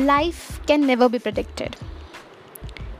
Life 0.00 0.64
can 0.66 0.86
never 0.86 1.10
be 1.10 1.18
predicted. 1.18 1.76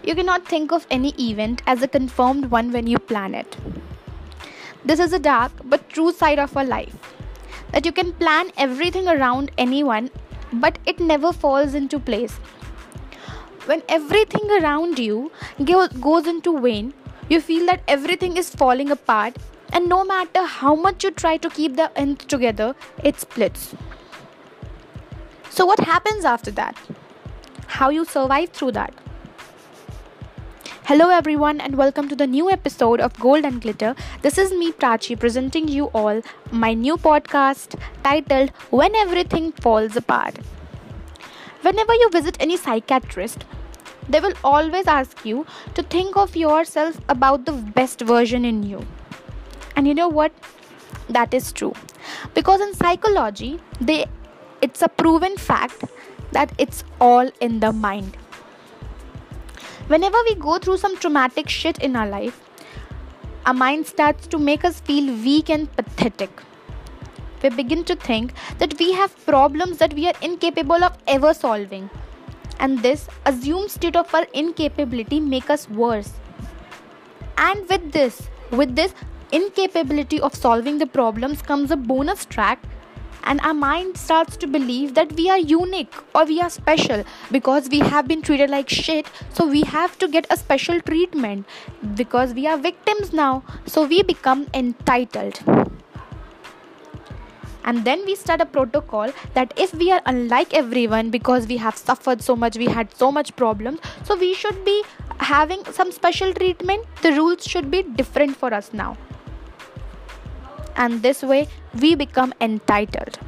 You 0.04 0.14
cannot 0.14 0.46
think 0.46 0.70
of 0.70 0.86
any 0.90 1.14
event 1.18 1.62
as 1.66 1.82
a 1.82 1.88
confirmed 1.88 2.50
one 2.50 2.72
when 2.72 2.86
you 2.86 2.98
plan 2.98 3.34
it. 3.34 3.56
This 4.84 5.00
is 5.00 5.14
a 5.14 5.18
dark 5.18 5.50
but 5.64 5.88
true 5.88 6.12
side 6.12 6.38
of 6.38 6.54
our 6.54 6.64
life. 6.64 6.94
That 7.72 7.86
you 7.86 7.92
can 7.92 8.12
plan 8.12 8.50
everything 8.58 9.08
around 9.08 9.50
anyone, 9.56 10.10
but 10.52 10.78
it 10.84 11.00
never 11.00 11.32
falls 11.32 11.72
into 11.72 11.98
place. 11.98 12.34
When 13.64 13.82
everything 13.88 14.50
around 14.60 14.98
you 14.98 15.32
goes 15.64 16.26
into 16.26 16.58
vain, 16.60 16.92
you 17.30 17.40
feel 17.40 17.64
that 17.64 17.82
everything 17.88 18.36
is 18.36 18.50
falling 18.50 18.90
apart, 18.90 19.36
and 19.72 19.88
no 19.88 20.04
matter 20.04 20.44
how 20.44 20.74
much 20.74 21.02
you 21.04 21.12
try 21.12 21.38
to 21.38 21.48
keep 21.48 21.76
the 21.76 21.90
ends 21.96 22.26
together, 22.26 22.74
it 23.02 23.18
splits. 23.18 23.74
So, 25.52 25.66
what 25.66 25.80
happens 25.80 26.24
after 26.24 26.52
that? 26.52 26.78
How 27.66 27.90
you 27.90 28.04
survive 28.04 28.50
through 28.50 28.70
that? 28.72 28.94
Hello, 30.84 31.08
everyone, 31.10 31.60
and 31.60 31.76
welcome 31.76 32.08
to 32.08 32.14
the 32.14 32.26
new 32.28 32.48
episode 32.48 33.00
of 33.00 33.18
Gold 33.18 33.44
and 33.44 33.60
Glitter. 33.60 33.96
This 34.22 34.38
is 34.38 34.52
me, 34.52 34.70
Prachi, 34.70 35.18
presenting 35.18 35.66
you 35.66 35.86
all 35.86 36.22
my 36.52 36.72
new 36.72 36.96
podcast 36.96 37.74
titled 38.04 38.50
When 38.70 38.94
Everything 38.94 39.50
Falls 39.50 39.96
Apart. 39.96 40.38
Whenever 41.62 41.94
you 41.94 42.10
visit 42.10 42.36
any 42.38 42.56
psychiatrist, 42.56 43.44
they 44.08 44.20
will 44.20 44.34
always 44.44 44.86
ask 44.86 45.26
you 45.26 45.46
to 45.74 45.82
think 45.82 46.16
of 46.16 46.36
yourself 46.36 47.00
about 47.08 47.44
the 47.44 47.52
best 47.80 48.02
version 48.02 48.44
in 48.44 48.62
you. 48.62 48.86
And 49.74 49.88
you 49.88 49.94
know 49.94 50.08
what? 50.08 50.32
That 51.08 51.34
is 51.34 51.52
true. 51.52 51.74
Because 52.34 52.60
in 52.60 52.72
psychology, 52.72 53.58
they 53.80 54.06
it's 54.62 54.82
a 54.82 54.88
proven 54.88 55.36
fact 55.36 55.84
that 56.32 56.52
it's 56.58 56.84
all 57.00 57.30
in 57.40 57.60
the 57.60 57.72
mind. 57.72 58.16
Whenever 59.88 60.18
we 60.24 60.34
go 60.34 60.58
through 60.58 60.76
some 60.78 60.96
traumatic 60.96 61.48
shit 61.48 61.78
in 61.78 61.96
our 61.96 62.08
life, 62.08 62.40
our 63.46 63.54
mind 63.54 63.86
starts 63.86 64.26
to 64.28 64.38
make 64.38 64.64
us 64.64 64.80
feel 64.80 65.12
weak 65.24 65.50
and 65.50 65.70
pathetic. 65.76 66.30
We 67.42 67.48
begin 67.48 67.84
to 67.84 67.96
think 67.96 68.34
that 68.58 68.78
we 68.78 68.92
have 68.92 69.24
problems 69.26 69.78
that 69.78 69.94
we 69.94 70.06
are 70.06 70.14
incapable 70.20 70.84
of 70.84 70.96
ever 71.06 71.32
solving. 71.32 71.88
And 72.58 72.80
this 72.80 73.08
assumed 73.24 73.70
state 73.70 73.96
of 73.96 74.14
our 74.14 74.26
incapability 74.34 75.18
make 75.20 75.48
us 75.48 75.68
worse. 75.68 76.12
And 77.38 77.66
with 77.68 77.92
this, 77.92 78.28
with 78.50 78.76
this 78.76 78.92
incapability 79.32 80.20
of 80.20 80.34
solving 80.34 80.78
the 80.78 80.86
problems 80.86 81.40
comes 81.40 81.70
a 81.70 81.76
bonus 81.76 82.26
track 82.26 82.62
and 83.24 83.40
our 83.42 83.54
mind 83.54 83.96
starts 83.96 84.36
to 84.38 84.46
believe 84.46 84.94
that 84.94 85.12
we 85.12 85.28
are 85.30 85.38
unique 85.38 85.92
or 86.14 86.24
we 86.24 86.40
are 86.40 86.50
special 86.50 87.04
because 87.30 87.68
we 87.68 87.80
have 87.80 88.08
been 88.08 88.22
treated 88.22 88.50
like 88.50 88.68
shit. 88.68 89.06
So 89.32 89.46
we 89.46 89.62
have 89.62 89.98
to 89.98 90.08
get 90.08 90.26
a 90.30 90.36
special 90.36 90.80
treatment 90.80 91.46
because 91.94 92.34
we 92.34 92.46
are 92.46 92.56
victims 92.56 93.12
now. 93.12 93.42
So 93.66 93.86
we 93.86 94.02
become 94.02 94.46
entitled. 94.54 95.38
And 97.64 97.84
then 97.84 98.04
we 98.06 98.14
start 98.14 98.40
a 98.40 98.46
protocol 98.46 99.12
that 99.34 99.52
if 99.56 99.74
we 99.74 99.92
are 99.92 100.00
unlike 100.06 100.54
everyone 100.54 101.10
because 101.10 101.46
we 101.46 101.58
have 101.58 101.76
suffered 101.76 102.22
so 102.22 102.34
much 102.34 102.56
we 102.56 102.66
had 102.66 102.94
so 102.96 103.12
much 103.12 103.36
problems 103.36 103.80
so 104.02 104.16
we 104.16 104.32
should 104.34 104.64
be 104.64 104.82
having 105.18 105.64
some 105.66 105.92
special 105.92 106.32
treatment. 106.32 106.86
The 107.02 107.12
rules 107.12 107.44
should 107.44 107.70
be 107.70 107.82
different 107.82 108.36
for 108.36 108.52
us 108.54 108.72
now 108.72 108.96
and 110.84 111.02
this 111.02 111.22
way 111.22 111.46
we 111.84 111.94
become 111.94 112.34
entitled. 112.40 113.18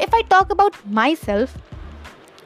If 0.00 0.14
I 0.14 0.22
talk 0.22 0.50
about 0.50 0.74
myself, 0.98 1.56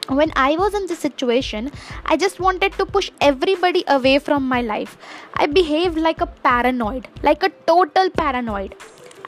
when 0.07 0.31
I 0.35 0.55
was 0.57 0.73
in 0.73 0.87
this 0.87 0.99
situation, 0.99 1.71
I 2.05 2.17
just 2.17 2.39
wanted 2.39 2.73
to 2.73 2.85
push 2.85 3.09
everybody 3.21 3.83
away 3.87 4.19
from 4.19 4.47
my 4.47 4.61
life. 4.61 4.97
I 5.35 5.45
behaved 5.45 5.97
like 5.97 6.21
a 6.21 6.27
paranoid, 6.27 7.07
like 7.23 7.43
a 7.43 7.49
total 7.71 8.09
paranoid. 8.09 8.75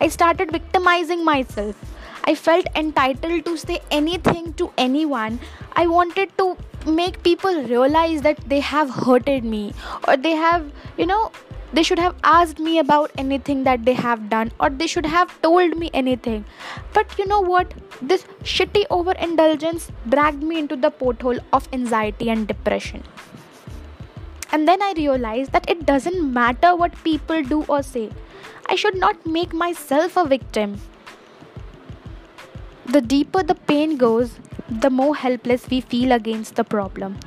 I 0.01 0.09
started 0.09 0.51
victimizing 0.51 1.23
myself. 1.23 1.75
I 2.25 2.35
felt 2.35 2.67
entitled 2.75 3.45
to 3.45 3.57
say 3.57 3.79
anything 3.91 4.53
to 4.53 4.71
anyone. 4.77 5.39
I 5.73 5.87
wanted 5.87 6.37
to 6.37 6.57
make 6.85 7.23
people 7.23 7.63
realize 7.63 8.21
that 8.21 8.37
they 8.49 8.59
have 8.59 8.89
hurted 8.89 9.43
me 9.43 9.73
or 10.07 10.17
they 10.17 10.31
have, 10.31 10.69
you 10.97 11.05
know, 11.05 11.31
they 11.73 11.81
should 11.83 11.99
have 11.99 12.15
asked 12.23 12.59
me 12.59 12.77
about 12.79 13.11
anything 13.17 13.63
that 13.63 13.83
they 13.85 13.93
have 13.93 14.29
done 14.29 14.51
or 14.59 14.69
they 14.69 14.85
should 14.85 15.07
have 15.07 15.33
told 15.41 15.75
me 15.77 15.89
anything. 15.93 16.45
But 16.93 17.17
you 17.17 17.25
know 17.25 17.41
what? 17.41 17.73
This 18.01 18.25
shitty 18.43 18.85
overindulgence 18.91 19.91
dragged 20.07 20.43
me 20.43 20.59
into 20.59 20.75
the 20.75 20.91
pothole 20.91 21.39
of 21.51 21.67
anxiety 21.73 22.29
and 22.29 22.47
depression. 22.47 23.03
And 24.51 24.67
then 24.67 24.83
i 24.83 24.93
realized 24.95 25.51
that 25.51 25.67
it 25.67 25.85
doesn't 25.87 26.31
matter 26.31 26.75
what 26.75 27.03
people 27.03 27.41
do 27.41 27.63
or 27.67 27.81
say. 27.81 28.09
I 28.67 28.75
should 28.75 28.95
not 28.95 29.25
make 29.25 29.51
myself 29.51 30.15
a 30.15 30.25
victim. 30.27 30.79
The 32.85 33.01
deeper 33.01 33.41
the 33.41 33.55
pain 33.55 33.97
goes 33.97 34.39
the 34.69 34.89
more 34.91 35.15
helpless 35.15 35.69
we 35.69 35.81
feel 35.81 36.11
against 36.11 36.55
the 36.55 36.63
problem 36.63 37.17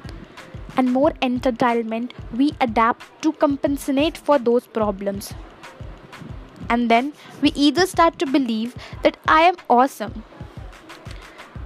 and 0.77 0.93
more 0.93 1.11
entitlement 1.23 2.11
we 2.37 2.53
adapt 2.61 3.23
to 3.23 3.33
compensate 3.33 4.17
for 4.17 4.39
those 4.39 4.67
problems. 4.67 5.35
And 6.69 6.91
then 6.91 7.13
we 7.43 7.51
either 7.51 7.87
start 7.87 8.19
to 8.19 8.27
believe 8.27 8.75
that 9.03 9.17
I 9.29 9.43
am 9.43 9.57
awesome 9.71 10.25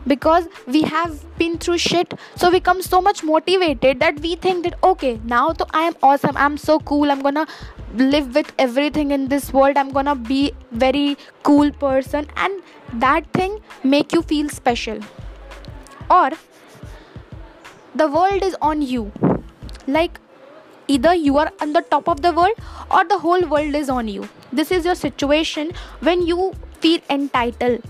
because 0.06 0.48
we 0.66 0.82
have 0.82 1.25
been 1.38 1.59
through 1.59 1.78
shit 1.78 2.15
so 2.37 2.48
we 2.48 2.59
become 2.59 2.81
so 2.82 3.00
much 3.00 3.22
motivated 3.22 4.00
that 4.00 4.19
we 4.21 4.34
think 4.37 4.65
that 4.65 4.78
okay 4.82 5.21
now 5.25 5.50
to 5.50 5.66
i 5.75 5.82
am 5.82 5.94
awesome 6.03 6.37
i'm 6.37 6.56
so 6.56 6.78
cool 6.81 7.10
i'm 7.10 7.21
gonna 7.21 7.47
live 7.94 8.34
with 8.34 8.53
everything 8.59 9.10
in 9.10 9.28
this 9.28 9.53
world 9.53 9.77
i'm 9.77 9.91
gonna 9.91 10.15
be 10.15 10.53
very 10.72 11.16
cool 11.42 11.71
person 11.72 12.27
and 12.37 12.62
that 12.94 13.31
thing 13.32 13.59
make 13.84 14.12
you 14.12 14.22
feel 14.22 14.48
special 14.48 14.98
or 16.10 16.31
the 17.94 18.06
world 18.06 18.42
is 18.42 18.56
on 18.62 18.82
you. 18.82 19.10
Like 19.86 20.20
either 20.86 21.14
you 21.14 21.38
are 21.38 21.52
on 21.60 21.72
the 21.72 21.82
top 21.82 22.08
of 22.08 22.22
the 22.22 22.32
world 22.32 22.54
or 22.90 23.04
the 23.04 23.18
whole 23.18 23.42
world 23.42 23.74
is 23.74 23.88
on 23.88 24.08
you. 24.08 24.28
This 24.52 24.70
is 24.70 24.84
your 24.84 24.94
situation 24.94 25.72
when 26.00 26.26
you 26.26 26.52
feel 26.80 27.00
entitled. 27.10 27.82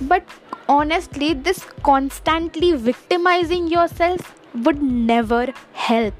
But 0.00 0.24
honestly 0.68 1.34
this 1.34 1.64
constantly 1.82 2.72
victimizing 2.72 3.68
yourself 3.68 4.34
would 4.54 4.82
never 4.82 5.52
help. 5.72 6.14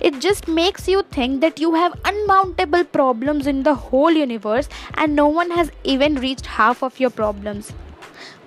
It 0.00 0.20
just 0.20 0.48
makes 0.48 0.88
you 0.88 1.02
think 1.02 1.40
that 1.42 1.60
you 1.60 1.74
have 1.74 1.92
unmountable 2.04 2.84
problems 2.84 3.46
in 3.46 3.64
the 3.64 3.74
whole 3.74 4.12
universe 4.12 4.68
and 4.94 5.14
no 5.14 5.26
one 5.28 5.50
has 5.50 5.70
even 5.84 6.14
reached 6.14 6.46
half 6.46 6.82
of 6.82 6.98
your 6.98 7.10
problems 7.10 7.72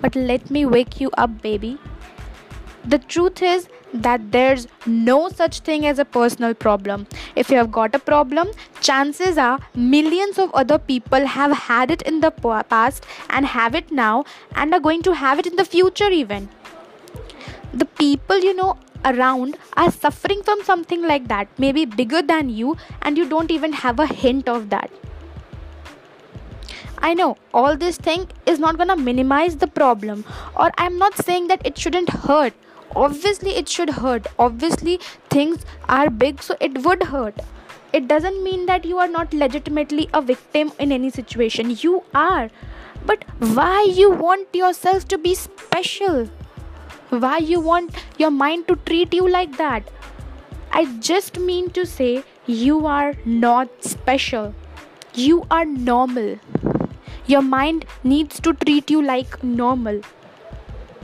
but 0.01 0.15
let 0.15 0.49
me 0.49 0.65
wake 0.65 0.99
you 1.01 1.11
up, 1.17 1.41
baby. 1.41 1.77
The 2.85 2.99
truth 2.99 3.41
is 3.41 3.67
that 3.93 4.31
there's 4.31 4.67
no 4.85 5.29
such 5.29 5.59
thing 5.61 5.85
as 5.85 5.99
a 5.99 6.05
personal 6.05 6.53
problem. 6.53 7.07
If 7.35 7.49
you 7.49 7.57
have 7.57 7.71
got 7.71 7.95
a 7.95 7.99
problem, 7.99 8.49
chances 8.81 9.37
are 9.37 9.59
millions 9.75 10.37
of 10.37 10.51
other 10.53 10.77
people 10.77 11.25
have 11.25 11.51
had 11.51 11.91
it 11.91 12.01
in 12.03 12.21
the 12.21 12.31
past 12.31 13.05
and 13.29 13.45
have 13.45 13.75
it 13.75 13.91
now 13.91 14.25
and 14.55 14.73
are 14.73 14.79
going 14.79 15.01
to 15.03 15.13
have 15.13 15.39
it 15.39 15.47
in 15.47 15.55
the 15.55 15.65
future, 15.65 16.09
even. 16.09 16.49
The 17.73 17.85
people 17.85 18.39
you 18.39 18.55
know 18.55 18.77
around 19.05 19.57
are 19.77 19.91
suffering 19.91 20.41
from 20.43 20.63
something 20.63 21.01
like 21.01 21.27
that, 21.27 21.47
maybe 21.57 21.85
bigger 21.85 22.21
than 22.21 22.49
you, 22.49 22.77
and 23.01 23.17
you 23.17 23.27
don't 23.27 23.51
even 23.51 23.73
have 23.73 23.99
a 23.99 24.07
hint 24.07 24.47
of 24.49 24.69
that. 24.69 24.91
I 27.01 27.13
know 27.13 27.37
all 27.53 27.77
this 27.77 27.97
thing 27.97 28.27
is 28.45 28.59
not 28.59 28.77
gonna 28.77 28.95
minimize 28.95 29.55
the 29.57 29.67
problem, 29.67 30.25
or 30.55 30.71
I'm 30.77 30.97
not 30.97 31.15
saying 31.17 31.47
that 31.47 31.65
it 31.65 31.77
shouldn't 31.77 32.09
hurt. 32.09 32.53
Obviously, 32.95 33.51
it 33.51 33.69
should 33.69 33.89
hurt. 33.89 34.27
Obviously, 34.37 34.99
things 35.29 35.65
are 35.87 36.09
big, 36.09 36.43
so 36.43 36.57
it 36.59 36.83
would 36.83 37.03
hurt. 37.03 37.39
It 37.93 38.07
doesn't 38.07 38.43
mean 38.43 38.65
that 38.65 38.85
you 38.85 38.97
are 38.99 39.07
not 39.07 39.33
legitimately 39.33 40.09
a 40.13 40.21
victim 40.21 40.71
in 40.77 40.91
any 40.91 41.09
situation. 41.09 41.75
You 41.81 42.03
are. 42.13 42.49
But 43.05 43.23
why 43.39 43.83
you 43.83 44.11
want 44.11 44.53
yourself 44.53 45.07
to 45.07 45.17
be 45.17 45.33
special? 45.35 46.25
Why 47.09 47.37
you 47.37 47.59
want 47.59 47.95
your 48.17 48.31
mind 48.31 48.67
to 48.67 48.75
treat 48.75 49.13
you 49.13 49.27
like 49.27 49.57
that? 49.57 49.89
I 50.71 50.85
just 50.99 51.39
mean 51.39 51.71
to 51.71 51.85
say 51.85 52.23
you 52.45 52.85
are 52.85 53.15
not 53.25 53.83
special. 53.83 54.53
You 55.15 55.45
are 55.49 55.65
normal. 55.65 56.37
Your 57.29 57.43
mind 57.43 57.85
needs 58.03 58.39
to 58.39 58.53
treat 58.53 58.89
you 58.89 59.03
like 59.03 59.43
normal. 59.43 60.01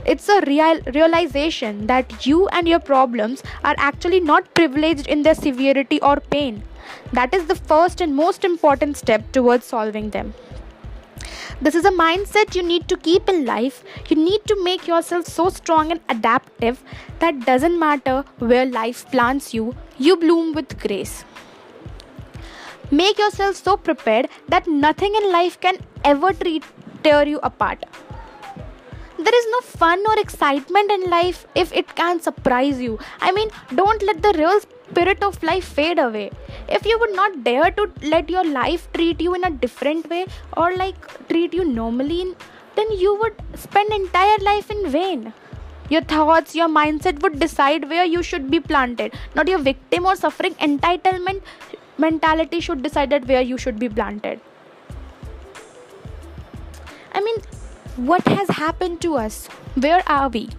It's 0.04 0.28
a 0.28 0.40
real 0.40 0.80
realization 0.94 1.86
that 1.86 2.26
you 2.26 2.48
and 2.48 2.66
your 2.66 2.80
problems 2.80 3.44
are 3.62 3.76
actually 3.78 4.18
not 4.18 4.52
privileged 4.54 5.06
in 5.06 5.22
their 5.22 5.36
severity 5.36 6.00
or 6.00 6.16
pain. 6.16 6.64
That 7.12 7.32
is 7.32 7.46
the 7.46 7.54
first 7.54 8.00
and 8.00 8.16
most 8.16 8.44
important 8.44 8.96
step 8.96 9.30
towards 9.30 9.66
solving 9.66 10.10
them. 10.10 10.34
This 11.60 11.76
is 11.76 11.84
a 11.84 11.92
mindset 11.92 12.56
you 12.56 12.64
need 12.64 12.88
to 12.88 12.96
keep 12.96 13.28
in 13.28 13.44
life. 13.44 13.84
You 14.08 14.16
need 14.16 14.44
to 14.46 14.60
make 14.64 14.88
yourself 14.88 15.26
so 15.26 15.48
strong 15.48 15.92
and 15.92 16.00
adaptive 16.08 16.82
that 17.20 17.46
doesn't 17.46 17.78
matter 17.78 18.24
where 18.40 18.66
life 18.66 19.08
plants 19.12 19.54
you, 19.54 19.76
you 19.96 20.16
bloom 20.16 20.54
with 20.54 20.80
grace. 20.80 21.24
Make 22.90 23.18
yourself 23.18 23.56
so 23.56 23.76
prepared 23.76 24.28
that 24.48 24.68
nothing 24.68 25.14
in 25.16 25.32
life 25.32 25.60
can 25.60 25.78
ever 26.06 26.32
treat, 26.32 26.64
tear 27.02 27.26
you 27.26 27.40
apart. 27.42 27.84
There 29.18 29.38
is 29.40 29.46
no 29.50 29.60
fun 29.60 30.04
or 30.08 30.18
excitement 30.20 30.90
in 30.92 31.10
life 31.10 31.46
if 31.54 31.72
it 31.72 31.94
can 31.96 32.20
surprise 32.20 32.80
you. 32.80 32.98
I 33.20 33.32
mean, 33.32 33.48
don't 33.74 34.02
let 34.02 34.22
the 34.22 34.34
real 34.38 34.60
spirit 34.60 35.22
of 35.22 35.42
life 35.42 35.64
fade 35.64 35.98
away. 35.98 36.30
If 36.68 36.84
you 36.86 36.98
would 36.98 37.14
not 37.14 37.42
dare 37.42 37.70
to 37.72 37.90
let 38.02 38.30
your 38.30 38.44
life 38.44 38.88
treat 38.92 39.20
you 39.20 39.34
in 39.34 39.44
a 39.44 39.50
different 39.50 40.08
way 40.10 40.26
or 40.56 40.76
like 40.76 41.28
treat 41.28 41.54
you 41.54 41.64
normally, 41.64 42.34
then 42.76 42.92
you 42.92 43.16
would 43.16 43.34
spend 43.54 43.90
entire 43.92 44.38
life 44.38 44.70
in 44.70 44.88
vain. 44.90 45.32
Your 45.88 46.02
thoughts, 46.02 46.54
your 46.54 46.68
mindset 46.68 47.22
would 47.22 47.40
decide 47.40 47.88
where 47.88 48.04
you 48.04 48.22
should 48.22 48.50
be 48.50 48.60
planted. 48.60 49.14
Not 49.34 49.48
your 49.48 49.58
victim 49.58 50.04
or 50.04 50.14
suffering 50.14 50.54
entitlement 50.56 51.42
mentality 51.96 52.60
should 52.60 52.82
decide 52.82 53.26
where 53.26 53.40
you 53.40 53.56
should 53.56 53.78
be 53.78 53.88
planted. 53.88 54.40
I 57.16 57.20
mean, 57.20 57.38
what 57.96 58.28
has 58.28 58.50
happened 58.50 59.00
to 59.00 59.14
us? 59.16 59.46
Where 59.74 60.02
are 60.06 60.28
we? 60.28 60.50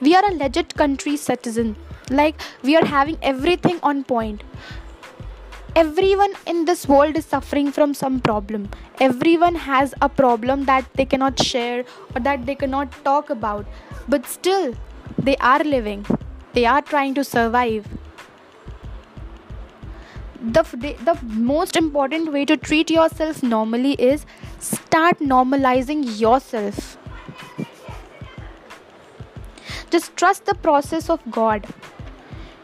We 0.00 0.16
are 0.16 0.24
a 0.28 0.34
legit 0.34 0.74
country 0.74 1.16
citizen. 1.16 1.76
Like, 2.10 2.40
we 2.64 2.74
are 2.74 2.84
having 2.84 3.16
everything 3.22 3.78
on 3.84 4.02
point. 4.02 4.42
Everyone 5.76 6.34
in 6.48 6.64
this 6.64 6.88
world 6.88 7.16
is 7.16 7.24
suffering 7.24 7.70
from 7.70 7.94
some 7.94 8.18
problem. 8.18 8.70
Everyone 8.98 9.54
has 9.54 9.94
a 10.02 10.08
problem 10.08 10.64
that 10.64 10.84
they 10.94 11.04
cannot 11.04 11.40
share 11.40 11.84
or 12.16 12.20
that 12.22 12.44
they 12.44 12.56
cannot 12.56 12.90
talk 13.04 13.30
about. 13.30 13.64
But 14.08 14.26
still, 14.26 14.74
they 15.16 15.36
are 15.36 15.62
living, 15.62 16.04
they 16.54 16.66
are 16.66 16.82
trying 16.82 17.14
to 17.14 17.22
survive 17.22 17.86
the, 20.42 20.96
the 21.04 21.18
most 21.24 21.76
important 21.76 22.32
way 22.32 22.44
to 22.44 22.56
treat 22.56 22.90
yourself 22.90 23.42
normally 23.42 23.92
is 23.92 24.26
start 24.58 25.18
normalizing 25.20 26.18
yourself. 26.18 26.98
Just 29.90 30.16
trust 30.16 30.46
the 30.46 30.54
process 30.54 31.08
of 31.08 31.20
god. 31.30 31.66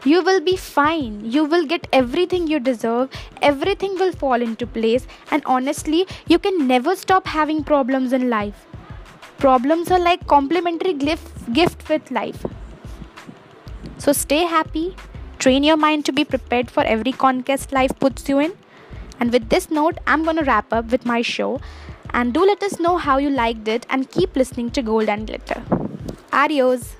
You 0.03 0.23
will 0.23 0.41
be 0.41 0.55
fine. 0.55 1.23
You 1.23 1.45
will 1.45 1.65
get 1.65 1.87
everything 1.93 2.47
you 2.47 2.59
deserve. 2.59 3.09
Everything 3.41 3.97
will 3.99 4.11
fall 4.11 4.41
into 4.41 4.65
place. 4.65 5.05
And 5.31 5.43
honestly 5.45 6.07
you 6.27 6.39
can 6.39 6.67
never 6.67 6.95
stop 6.95 7.27
having 7.27 7.63
problems 7.63 8.13
in 8.13 8.29
life. 8.29 8.65
Problems 9.37 9.89
are 9.89 9.99
like 9.99 10.27
complimentary 10.27 10.93
gift 10.93 11.53
gift 11.53 11.87
with 11.87 12.11
life. 12.11 12.45
So 13.97 14.11
stay 14.11 14.43
happy 14.43 14.95
Train 15.39 15.63
your 15.63 15.77
mind 15.77 16.05
to 16.05 16.11
be 16.11 16.25
prepared 16.25 16.69
for 16.69 16.83
every 16.83 17.13
conquest 17.13 17.71
life 17.71 17.97
puts 17.97 18.27
you 18.27 18.39
in. 18.39 18.51
And 19.21 19.31
with 19.31 19.47
this 19.47 19.71
note, 19.71 19.97
I'm 20.05 20.23
going 20.23 20.35
to 20.35 20.43
wrap 20.43 20.73
up 20.73 20.91
with 20.91 21.05
my 21.05 21.21
show. 21.21 21.61
And 22.09 22.33
do 22.33 22.45
let 22.45 22.61
us 22.61 22.79
know 22.79 22.97
how 22.97 23.17
you 23.19 23.29
liked 23.29 23.67
it 23.69 23.85
and 23.89 24.11
keep 24.11 24.35
listening 24.35 24.69
to 24.71 24.81
Gold 24.81 25.07
and 25.07 25.25
Glitter. 25.25 25.63
Adios. 26.33 26.95